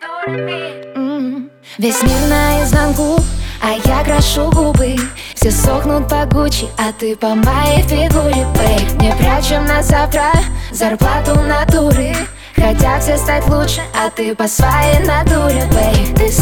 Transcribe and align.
дурами. 0.00 1.50
Весь 1.76 2.02
мир 2.02 2.20
наизнанку, 2.28 3.20
а 3.62 3.72
я 3.84 4.02
крашу 4.02 4.50
губы. 4.50 4.96
Все 5.34 5.50
сохнут 5.50 6.08
по 6.08 6.24
Гуччи, 6.24 6.68
а 6.78 6.92
ты 6.92 7.16
по 7.16 7.34
моей 7.34 7.82
фигуре, 7.82 8.46
бэй 8.56 8.80
Не 9.00 9.14
прячем 9.16 9.66
на 9.66 9.82
завтра 9.82 10.32
зарплату 10.70 11.38
натуры. 11.40 12.14
Хотят 12.56 13.02
все 13.02 13.18
стать 13.18 13.46
лучше, 13.48 13.82
а 13.94 14.10
ты 14.10 14.34
по 14.34 14.48
своей 14.48 15.00
натуре, 15.00 15.64
бэй 15.72 16.14
Ты 16.16 16.32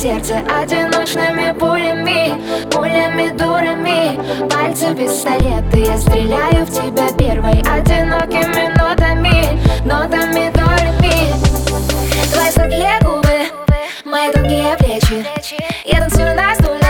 сердце 0.00 0.38
Одиночными 0.48 1.52
пулями, 1.58 2.32
пулями 2.70 3.28
дурами. 3.36 4.18
Пальцы 4.48 4.94
пистолеты, 4.94 5.80
я 5.80 5.98
стреляю 5.98 6.64
в 6.64 6.70
тебя 6.70 7.12
первой 7.18 7.60
Одинокими 7.60 8.72
нотами, 8.78 9.60
нотами 9.84 10.50
дурами 10.54 11.34
Твои 12.32 12.50
сладкие 12.50 12.98
губы, 13.02 13.50
мои 14.06 14.32
тонкие 14.32 14.74
плечи. 14.78 15.26
Я 15.84 16.00
танцую 16.00 16.34
на 16.34 16.54
стуле, 16.54 16.80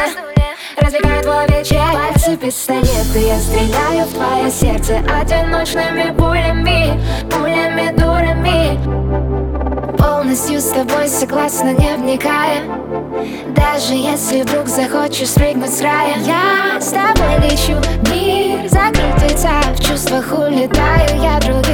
развлекаю 0.76 1.22
твой 1.22 1.46
вечер 1.48 1.82
Пальцы 1.92 2.36
пистолеты, 2.36 3.18
я 3.26 3.40
стреляю 3.40 4.06
в 4.06 4.14
твое 4.14 4.50
сердце 4.52 4.98
Одиночными 5.20 6.14
пулями, 6.16 7.00
пулями 7.28 7.90
дурами. 7.98 8.78
Полностью 9.98 10.60
с 10.60 10.70
тобой 10.70 11.08
согласна, 11.08 11.70
не 11.74 11.96
вникая 11.96 12.99
Даже 13.48 13.94
если 13.94 14.42
вдруг 14.42 14.68
захочешь 14.68 15.30
спрыгнуть 15.30 15.72
с 15.72 15.80
рая 15.80 16.16
Я 16.24 16.80
с 16.80 16.88
тобой 16.88 17.38
лечу, 17.38 17.76
мир 18.12 18.68
царь 19.40 19.74
В 19.74 19.80
чувствах 19.80 20.32
улетаю, 20.32 21.20
я 21.22 21.38
не 21.38 21.69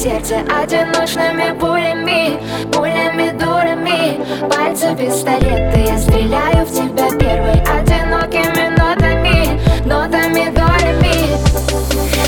сердце 0.00 0.36
Одиночными 0.48 1.52
пулями, 1.58 2.38
пулями 2.72 3.30
дурами. 3.38 4.18
Пальцы 4.48 4.96
пистолеты, 4.96 5.80
я 5.80 5.98
стреляю 5.98 6.64
в 6.64 6.72
тебя 6.72 7.10
первой 7.18 7.60
Одинокими 7.60 8.68
нотами, 8.78 9.60
нотами 9.84 10.50
долями. 10.54 11.36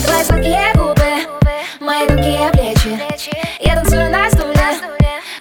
Твои 0.04 0.22
сладкие 0.22 0.70
губы, 0.74 1.12
мои 1.80 2.06
тонкие 2.06 2.50
плечи. 2.52 3.00
Я 3.60 3.76
танцую 3.76 4.10
на 4.10 4.28
стуле, 4.28 4.52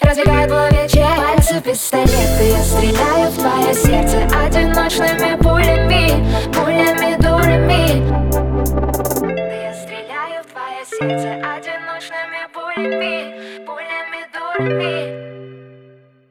развлекаю 0.01 0.47
твой 0.47 0.69
вечер. 0.71 1.07
Пальцы 1.17 1.61
пистолеты, 1.61 2.43
я 2.49 2.63
стреляю 2.63 3.29
в 3.29 3.35
твое 3.35 3.73
сердце 3.73 4.25
Одиночными 4.41 5.40
пулями, 12.75 13.65
пулями 13.65 14.27
дурами. 14.33 14.95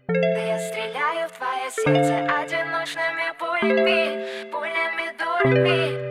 Я 0.09 0.59
стреляю 0.59 1.29
в 1.29 1.33
твое 1.33 1.71
сердце 1.71 2.15
одиночными 2.39 3.33
пулями, 3.39 4.51
пулями 4.51 5.13
дурами. 5.19 6.10